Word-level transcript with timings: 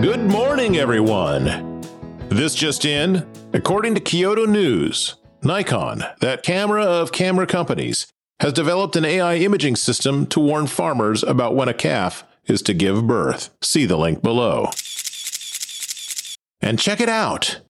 Good 0.00 0.30
morning, 0.30 0.78
everyone. 0.78 1.82
This 2.30 2.54
just 2.54 2.86
in. 2.86 3.26
According 3.52 3.94
to 3.96 4.00
Kyodo 4.00 4.48
News, 4.48 5.16
Nikon, 5.42 6.04
that 6.20 6.42
camera 6.42 6.82
of 6.82 7.12
camera 7.12 7.46
companies, 7.46 8.06
has 8.40 8.54
developed 8.54 8.96
an 8.96 9.04
AI 9.04 9.34
imaging 9.34 9.76
system 9.76 10.24
to 10.28 10.40
warn 10.40 10.68
farmers 10.68 11.22
about 11.22 11.54
when 11.54 11.68
a 11.68 11.74
calf 11.74 12.24
is 12.46 12.62
to 12.62 12.72
give 12.72 13.06
birth. 13.06 13.50
See 13.60 13.84
the 13.84 13.98
link 13.98 14.22
below. 14.22 14.70
And 16.62 16.78
check 16.78 17.02
it 17.02 17.10
out. 17.10 17.60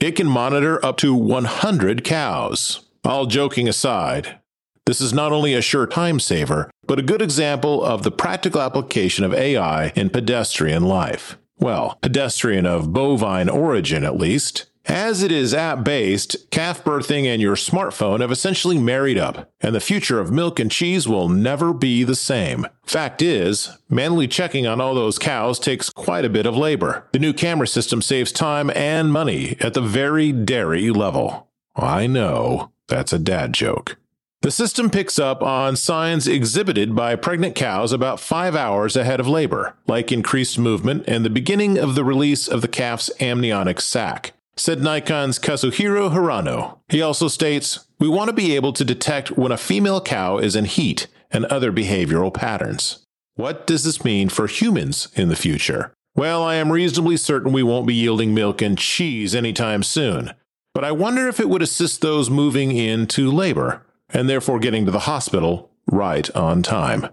It 0.00 0.12
can 0.12 0.26
monitor 0.26 0.82
up 0.82 0.96
to 0.98 1.14
100 1.14 2.02
cows. 2.02 2.80
All 3.04 3.26
joking 3.26 3.68
aside, 3.68 4.38
this 4.86 5.02
is 5.02 5.12
not 5.12 5.32
only 5.32 5.52
a 5.52 5.60
sure 5.60 5.86
time 5.86 6.18
saver, 6.18 6.70
but 6.86 6.98
a 6.98 7.02
good 7.02 7.20
example 7.20 7.84
of 7.84 8.04
the 8.04 8.10
practical 8.10 8.62
application 8.62 9.22
of 9.22 9.34
AI 9.34 9.88
in 9.88 10.08
pedestrian 10.08 10.84
life. 10.84 11.36
Well, 11.64 11.96
pedestrian 12.02 12.66
of 12.66 12.92
bovine 12.92 13.48
origin 13.48 14.04
at 14.04 14.18
least. 14.18 14.66
As 14.84 15.22
it 15.22 15.32
is 15.32 15.54
app 15.54 15.82
based, 15.82 16.50
calf 16.50 16.84
birthing 16.84 17.24
and 17.24 17.40
your 17.40 17.56
smartphone 17.56 18.20
have 18.20 18.30
essentially 18.30 18.76
married 18.76 19.16
up, 19.16 19.50
and 19.62 19.74
the 19.74 19.80
future 19.80 20.20
of 20.20 20.30
milk 20.30 20.60
and 20.60 20.70
cheese 20.70 21.08
will 21.08 21.30
never 21.30 21.72
be 21.72 22.04
the 22.04 22.14
same. 22.14 22.66
Fact 22.84 23.22
is, 23.22 23.70
manually 23.88 24.28
checking 24.28 24.66
on 24.66 24.78
all 24.78 24.94
those 24.94 25.18
cows 25.18 25.58
takes 25.58 25.88
quite 25.88 26.26
a 26.26 26.28
bit 26.28 26.44
of 26.44 26.54
labor. 26.54 27.08
The 27.12 27.18
new 27.18 27.32
camera 27.32 27.66
system 27.66 28.02
saves 28.02 28.30
time 28.30 28.68
and 28.68 29.10
money 29.10 29.56
at 29.58 29.72
the 29.72 29.80
very 29.80 30.32
dairy 30.32 30.90
level. 30.90 31.48
I 31.74 32.06
know, 32.06 32.72
that's 32.88 33.14
a 33.14 33.18
dad 33.18 33.54
joke. 33.54 33.96
The 34.44 34.50
system 34.50 34.90
picks 34.90 35.18
up 35.18 35.42
on 35.42 35.74
signs 35.74 36.28
exhibited 36.28 36.94
by 36.94 37.16
pregnant 37.16 37.54
cows 37.54 37.92
about 37.92 38.20
five 38.20 38.54
hours 38.54 38.94
ahead 38.94 39.18
of 39.18 39.26
labor, 39.26 39.74
like 39.86 40.12
increased 40.12 40.58
movement 40.58 41.04
and 41.08 41.24
the 41.24 41.30
beginning 41.30 41.78
of 41.78 41.94
the 41.94 42.04
release 42.04 42.46
of 42.46 42.60
the 42.60 42.68
calf's 42.68 43.10
amniotic 43.22 43.80
sac 43.80 44.34
said 44.54 44.80
Nikon's 44.80 45.38
Kazuhiro 45.38 46.12
Hirano. 46.12 46.76
He 46.90 47.00
also 47.00 47.26
states, 47.26 47.86
We 47.98 48.06
want 48.06 48.28
to 48.28 48.34
be 48.34 48.54
able 48.54 48.74
to 48.74 48.84
detect 48.84 49.30
when 49.30 49.50
a 49.50 49.56
female 49.56 50.02
cow 50.02 50.36
is 50.36 50.54
in 50.54 50.66
heat 50.66 51.06
and 51.30 51.46
other 51.46 51.72
behavioral 51.72 52.32
patterns. 52.32 53.06
What 53.36 53.66
does 53.66 53.84
this 53.84 54.04
mean 54.04 54.28
for 54.28 54.46
humans 54.46 55.08
in 55.14 55.30
the 55.30 55.36
future? 55.36 55.94
Well, 56.14 56.42
I 56.42 56.56
am 56.56 56.70
reasonably 56.70 57.16
certain 57.16 57.50
we 57.50 57.62
won't 57.62 57.86
be 57.86 57.94
yielding 57.94 58.34
milk 58.34 58.60
and 58.60 58.76
cheese 58.76 59.34
anytime 59.34 59.82
soon, 59.82 60.34
but 60.74 60.84
I 60.84 60.92
wonder 60.92 61.28
if 61.28 61.40
it 61.40 61.48
would 61.48 61.62
assist 61.62 62.02
those 62.02 62.28
moving 62.28 62.76
into 62.76 63.30
labor 63.30 63.83
and 64.14 64.30
therefore 64.30 64.58
getting 64.60 64.86
to 64.86 64.90
the 64.90 65.00
hospital 65.00 65.70
right 65.90 66.30
on 66.34 66.62
time. 66.62 67.08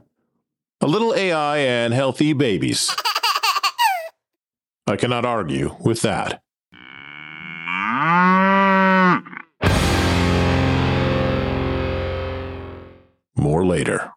A 0.80 0.88
little 0.88 1.14
AI 1.14 1.58
and 1.58 1.94
healthy 1.94 2.32
babies. 2.34 2.96
I 4.88 4.96
cannot 4.96 5.26
argue 5.26 5.76
with 5.80 6.02
that. 6.04 6.42
More 13.36 13.66
later. 13.66 14.12